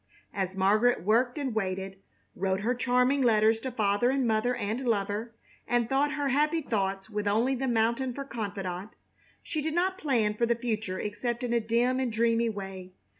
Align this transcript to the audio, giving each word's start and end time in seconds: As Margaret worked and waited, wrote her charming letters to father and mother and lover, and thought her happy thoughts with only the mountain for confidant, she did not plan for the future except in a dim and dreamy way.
As 0.33 0.55
Margaret 0.57 1.03
worked 1.03 1.37
and 1.37 1.53
waited, 1.53 2.01
wrote 2.35 2.61
her 2.61 2.73
charming 2.73 3.21
letters 3.21 3.59
to 3.59 3.71
father 3.71 4.09
and 4.09 4.25
mother 4.25 4.55
and 4.55 4.79
lover, 4.87 5.35
and 5.67 5.87
thought 5.87 6.13
her 6.13 6.29
happy 6.29 6.59
thoughts 6.61 7.07
with 7.11 7.27
only 7.27 7.53
the 7.53 7.67
mountain 7.67 8.11
for 8.11 8.23
confidant, 8.25 8.93
she 9.43 9.61
did 9.61 9.75
not 9.75 9.99
plan 9.99 10.33
for 10.33 10.47
the 10.47 10.55
future 10.55 10.99
except 10.99 11.43
in 11.43 11.53
a 11.53 11.59
dim 11.59 11.99
and 11.99 12.11
dreamy 12.11 12.49
way. 12.49 12.93